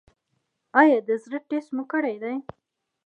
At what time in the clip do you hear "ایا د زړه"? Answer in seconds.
0.79-1.39